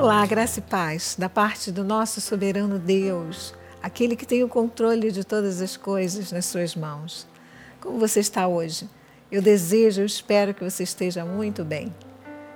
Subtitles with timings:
[0.00, 3.52] Olá, graça e paz da parte do nosso soberano Deus,
[3.82, 7.26] aquele que tem o controle de todas as coisas nas suas mãos.
[7.82, 8.88] Como você está hoje?
[9.30, 11.94] Eu desejo, eu espero que você esteja muito bem.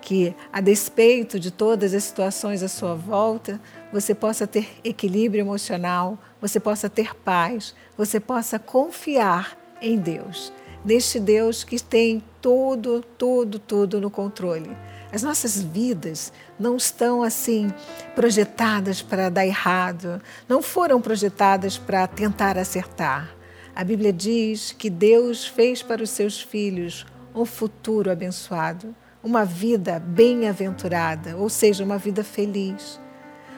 [0.00, 3.60] Que, a despeito de todas as situações à sua volta,
[3.92, 10.50] você possa ter equilíbrio emocional, você possa ter paz, você possa confiar em Deus,
[10.82, 14.74] neste Deus que tem tudo, tudo, tudo no controle.
[15.16, 16.30] As nossas vidas
[16.60, 17.72] não estão assim
[18.14, 23.34] projetadas para dar errado, não foram projetadas para tentar acertar.
[23.74, 29.98] A Bíblia diz que Deus fez para os seus filhos um futuro abençoado, uma vida
[29.98, 33.00] bem-aventurada, ou seja, uma vida feliz.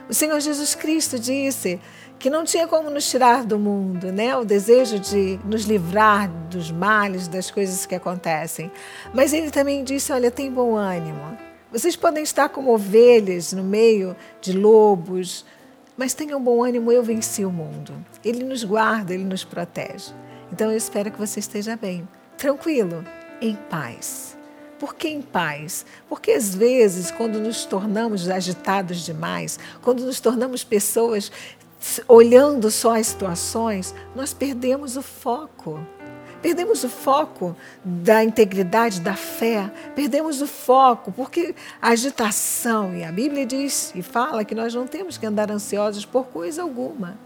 [0.09, 1.81] O Senhor Jesus Cristo disse
[2.21, 4.37] que não tinha como nos tirar do mundo, né?
[4.37, 8.71] O desejo de nos livrar dos males, das coisas que acontecem.
[9.13, 11.48] Mas ele também disse: olha, tem bom ânimo.
[11.71, 15.45] Vocês podem estar como ovelhas no meio de lobos,
[15.97, 17.93] mas tenham bom ânimo, eu venci o mundo.
[18.25, 20.15] Ele nos guarda, ele nos protege.
[20.51, 22.09] Então eu espero que você esteja bem,
[22.39, 23.05] tranquilo,
[23.41, 24.37] em paz.
[24.79, 25.85] Por que em paz?
[26.09, 31.31] Porque às vezes, quando nos tornamos agitados demais, quando nos tornamos pessoas
[32.07, 35.81] olhando só as situações, nós perdemos o foco.
[36.41, 43.11] Perdemos o foco da integridade, da fé, perdemos o foco, porque a agitação, e a
[43.11, 47.19] Bíblia diz e fala que nós não temos que andar ansiosos por coisa alguma.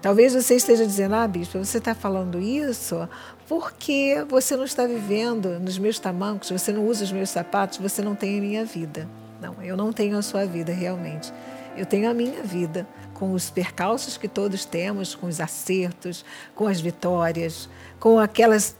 [0.00, 3.06] Talvez você esteja dizendo, ah, bispo, você está falando isso
[3.46, 8.00] porque você não está vivendo nos meus tamancos, você não usa os meus sapatos, você
[8.00, 9.08] não tem a minha vida.
[9.40, 11.32] Não, eu não tenho a sua vida realmente.
[11.76, 16.24] Eu tenho a minha vida com os percalços que todos temos, com os acertos,
[16.54, 18.76] com as vitórias, com aquelas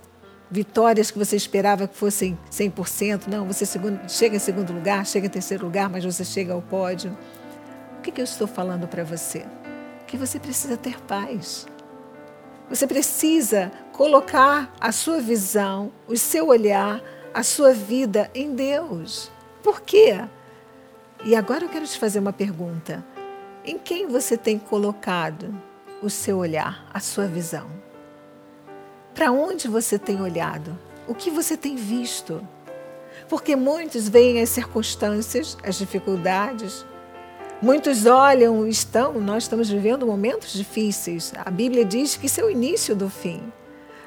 [0.50, 3.28] vitórias que você esperava que fossem 100%.
[3.28, 3.64] Não, você
[4.08, 7.17] chega em segundo lugar, chega em terceiro lugar, mas você chega ao pódio.
[7.98, 9.46] O que, que eu estou falando para você?
[10.06, 11.67] Que você precisa ter paz.
[12.68, 17.02] Você precisa colocar a sua visão, o seu olhar,
[17.33, 19.30] a sua vida em Deus.
[19.62, 20.20] Por quê?
[21.23, 23.05] E agora eu quero te fazer uma pergunta.
[23.63, 25.55] Em quem você tem colocado
[26.03, 27.67] o seu olhar, a sua visão?
[29.14, 30.79] Para onde você tem olhado?
[31.07, 32.47] O que você tem visto?
[33.29, 36.86] Porque muitos veem as circunstâncias, as dificuldades,
[37.61, 41.35] muitos olham, estão, nós estamos vivendo momentos difíceis.
[41.45, 43.42] A Bíblia diz que isso é o início do fim.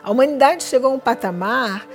[0.01, 1.87] A humanidade chegou a um patamar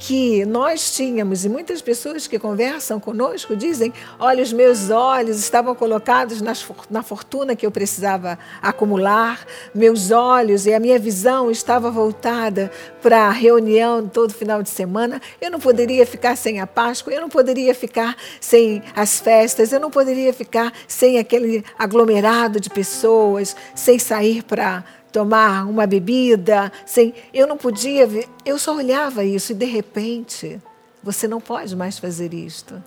[0.00, 5.74] que nós tínhamos, e muitas pessoas que conversam conosco dizem: olha, os meus olhos estavam
[5.74, 11.90] colocados nas, na fortuna que eu precisava acumular, meus olhos e a minha visão estava
[11.90, 12.70] voltada
[13.02, 15.20] para a reunião todo final de semana.
[15.40, 19.80] Eu não poderia ficar sem a Páscoa, eu não poderia ficar sem as festas, eu
[19.80, 27.14] não poderia ficar sem aquele aglomerado de pessoas, sem sair para tomar uma bebida, sem.
[27.32, 28.08] Eu não podia
[28.44, 30.60] eu só olhava isso e de repente
[31.02, 32.82] você não pode mais fazer isto.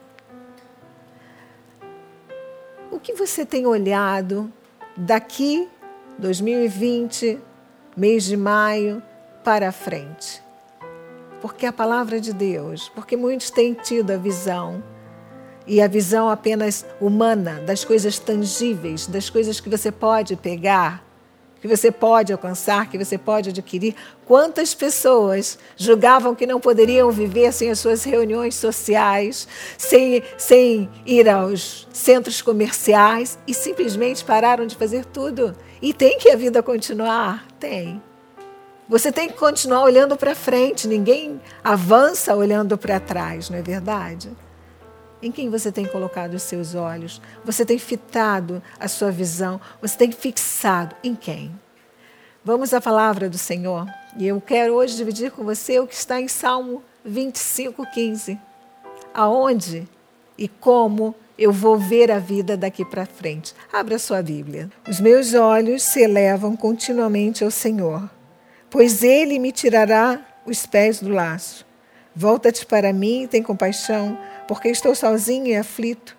[2.91, 4.51] O que você tem olhado
[4.95, 5.67] daqui
[6.19, 7.39] 2020,
[7.97, 9.01] mês de maio
[9.43, 10.41] para frente?
[11.41, 14.81] Porque a palavra de Deus, porque muitos têm tido a visão
[15.65, 21.02] e a visão apenas humana das coisas tangíveis, das coisas que você pode pegar
[21.63, 23.95] que você pode alcançar, que você pode adquirir.
[24.25, 29.47] Quantas pessoas julgavam que não poderiam viver sem as suas reuniões sociais,
[29.77, 35.55] sem, sem ir aos centros comerciais e simplesmente pararam de fazer tudo?
[35.81, 37.47] E tem que a vida continuar?
[37.57, 38.03] Tem.
[38.89, 44.29] Você tem que continuar olhando para frente, ninguém avança olhando para trás, não é verdade?
[45.23, 47.21] Em quem você tem colocado os seus olhos?
[47.45, 49.59] Você tem fitado a sua visão?
[49.81, 51.49] Você tem fixado em quem?
[52.43, 53.87] Vamos à palavra do Senhor.
[54.17, 58.37] E eu quero hoje dividir com você o que está em Salmo 25, 15.
[59.13, 59.87] Aonde
[60.37, 63.55] e como eu vou ver a vida daqui para frente.
[63.71, 64.69] Abra sua Bíblia.
[64.89, 68.09] Os meus olhos se elevam continuamente ao Senhor,
[68.69, 71.65] pois Ele me tirará os pés do laço.
[72.15, 74.17] Volta-te para mim e tem compaixão,
[74.47, 76.15] porque estou sozinho e aflito.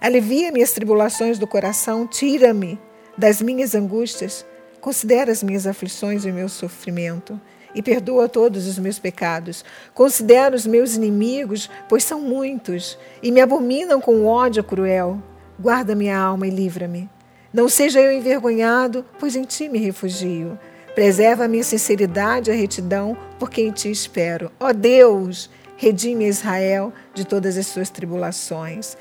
[0.00, 2.78] Alivia minhas tribulações do coração, tira-me
[3.16, 4.44] das minhas angústias.
[4.80, 7.40] Considera as minhas aflições e o meu sofrimento
[7.74, 9.64] e perdoa todos os meus pecados.
[9.94, 15.22] Considera os meus inimigos, pois são muitos, e me abominam com ódio cruel.
[15.58, 17.08] Guarda minha alma e livra-me.
[17.52, 20.58] Não seja eu envergonhado, pois em ti me refugio.
[20.98, 24.50] Preserva a minha sinceridade e a retidão, porque em ti espero.
[24.58, 28.96] Ó Deus, redime Israel de todas as suas tribulações.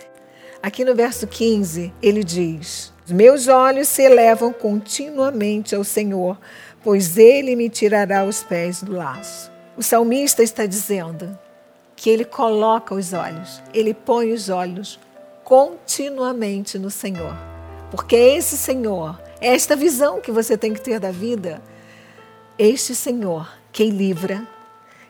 [0.61, 6.38] Aqui no verso 15, ele diz: Meus olhos se elevam continuamente ao Senhor,
[6.83, 9.51] pois ele me tirará os pés do laço.
[9.75, 11.35] O salmista está dizendo
[11.95, 15.00] que ele coloca os olhos, ele põe os olhos
[15.43, 17.35] continuamente no Senhor.
[17.89, 21.59] Porque é esse Senhor, é esta visão que você tem que ter da vida,
[22.57, 24.42] este Senhor quem livra,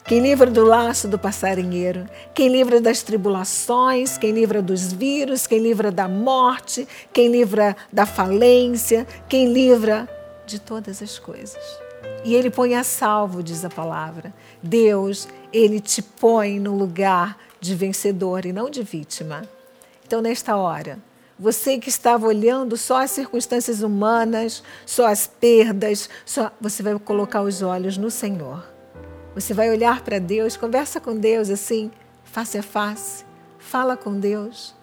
[0.04, 5.58] quem livra do laço do passarinheiro, quem livra das tribulações, quem livra dos vírus, quem
[5.58, 10.06] livra da morte, quem livra da falência, quem livra
[10.46, 11.62] de todas as coisas.
[12.24, 14.34] E ele põe a salvo, diz a palavra.
[14.62, 19.48] Deus, ele te põe no lugar de vencedor e não de vítima.
[20.06, 20.98] Então, nesta hora,
[21.38, 27.42] você que estava olhando só as circunstâncias humanas, só as perdas, só você vai colocar
[27.42, 28.66] os olhos no Senhor.
[29.34, 31.92] Você vai olhar para Deus, conversa com Deus assim,
[32.24, 33.24] face a face,
[33.58, 34.74] fala com Deus,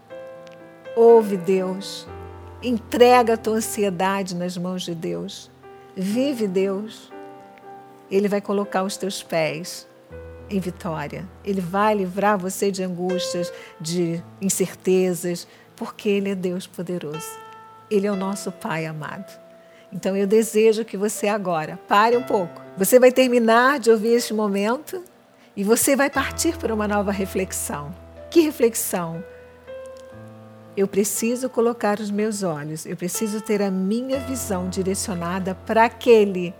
[0.96, 2.08] ouve Deus,
[2.64, 5.52] entrega a tua ansiedade nas mãos de Deus,
[5.96, 7.12] vive Deus.
[8.10, 9.88] Ele vai colocar os teus pés
[10.50, 11.28] em vitória.
[11.44, 13.52] Ele vai livrar você de angústias,
[13.82, 17.38] de incertezas, porque Ele é Deus poderoso.
[17.90, 19.46] Ele é o nosso Pai amado.
[19.92, 22.62] Então eu desejo que você agora pare um pouco.
[22.78, 25.04] Você vai terminar de ouvir este momento
[25.56, 27.94] e você vai partir para uma nova reflexão.
[28.30, 29.24] Que reflexão?
[30.76, 36.54] Eu preciso colocar os meus olhos, eu preciso ter a minha visão direcionada para aquele,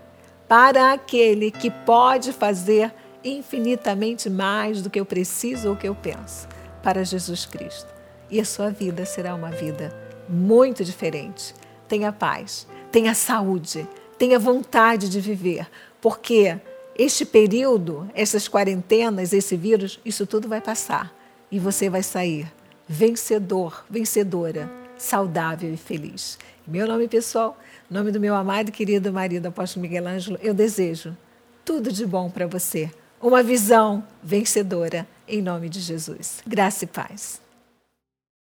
[0.48, 6.48] para aquele que pode fazer infinitamente mais do que eu preciso ou que eu penso,
[6.82, 7.95] para Jesus Cristo
[8.30, 9.94] e a sua vida será uma vida
[10.28, 11.54] muito diferente.
[11.88, 13.86] Tenha paz, tenha saúde,
[14.18, 15.68] tenha vontade de viver,
[16.00, 16.58] porque
[16.98, 21.14] este período, essas quarentenas, esse vírus, isso tudo vai passar
[21.50, 22.50] e você vai sair
[22.88, 26.38] vencedor, vencedora, saudável e feliz.
[26.66, 27.56] Meu nome pessoal,
[27.90, 31.16] nome do meu amado e querido marido apóstolo Miguel Ângelo, eu desejo
[31.64, 32.90] tudo de bom para você.
[33.20, 36.40] Uma visão vencedora em nome de Jesus.
[36.46, 37.45] Graça e paz.